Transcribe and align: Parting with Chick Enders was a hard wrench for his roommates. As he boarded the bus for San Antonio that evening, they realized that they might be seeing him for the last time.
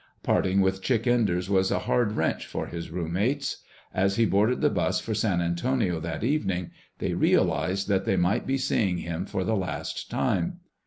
Parting 0.23 0.61
with 0.61 0.81
Chick 0.81 1.05
Enders 1.05 1.47
was 1.47 1.69
a 1.69 1.77
hard 1.81 2.13
wrench 2.13 2.47
for 2.47 2.65
his 2.65 2.89
roommates. 2.89 3.57
As 3.93 4.15
he 4.15 4.25
boarded 4.25 4.59
the 4.59 4.71
bus 4.71 4.99
for 4.99 5.13
San 5.13 5.41
Antonio 5.41 5.99
that 5.99 6.23
evening, 6.23 6.71
they 6.97 7.13
realized 7.13 7.87
that 7.87 8.03
they 8.05 8.17
might 8.17 8.47
be 8.47 8.57
seeing 8.57 8.97
him 8.97 9.27
for 9.27 9.43
the 9.43 9.55
last 9.55 10.09
time. 10.09 10.61